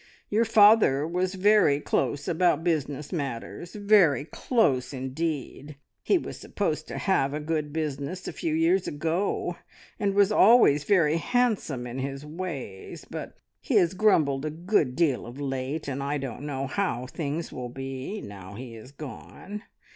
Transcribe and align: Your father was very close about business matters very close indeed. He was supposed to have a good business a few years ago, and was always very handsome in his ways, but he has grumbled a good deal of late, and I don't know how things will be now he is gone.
Your 0.31 0.45
father 0.45 1.07
was 1.07 1.35
very 1.35 1.79
close 1.79 2.27
about 2.27 2.63
business 2.63 3.13
matters 3.13 3.75
very 3.75 4.25
close 4.25 4.93
indeed. 4.95 5.75
He 6.01 6.17
was 6.17 6.39
supposed 6.39 6.87
to 6.87 6.97
have 6.97 7.35
a 7.35 7.39
good 7.39 7.71
business 7.71 8.27
a 8.27 8.33
few 8.33 8.55
years 8.55 8.87
ago, 8.87 9.57
and 9.99 10.15
was 10.15 10.31
always 10.31 10.85
very 10.85 11.17
handsome 11.17 11.85
in 11.85 11.99
his 11.99 12.25
ways, 12.25 13.05
but 13.11 13.35
he 13.61 13.75
has 13.75 13.93
grumbled 13.93 14.43
a 14.43 14.49
good 14.49 14.95
deal 14.95 15.27
of 15.27 15.39
late, 15.39 15.87
and 15.87 16.01
I 16.01 16.17
don't 16.17 16.47
know 16.47 16.65
how 16.65 17.05
things 17.05 17.51
will 17.51 17.69
be 17.69 18.21
now 18.21 18.55
he 18.55 18.73
is 18.75 18.91
gone. 18.91 19.61